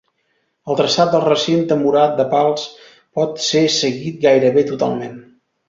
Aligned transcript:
El 0.71 0.77
traçat 0.79 1.11
del 1.15 1.21
recinte 1.25 1.77
murat 1.83 2.17
de 2.21 2.25
Pals 2.33 2.65
pot 3.21 3.47
ser 3.51 3.65
seguit 3.79 4.21
gairebé 4.27 4.69
totalment. 4.75 5.17